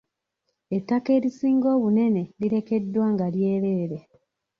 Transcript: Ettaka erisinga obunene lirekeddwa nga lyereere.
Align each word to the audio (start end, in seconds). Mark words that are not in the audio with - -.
Ettaka 0.77 1.09
erisinga 1.17 1.67
obunene 1.75 2.23
lirekeddwa 2.39 3.05
nga 3.13 3.25
lyereere. 3.33 3.97